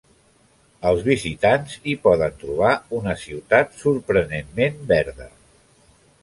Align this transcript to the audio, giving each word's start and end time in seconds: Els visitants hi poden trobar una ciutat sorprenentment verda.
Els 0.91 1.01
visitants 1.09 1.75
hi 1.91 1.93
poden 2.07 2.33
trobar 2.45 2.71
una 3.01 3.15
ciutat 3.25 3.77
sorprenentment 3.83 4.81
verda. 4.95 5.29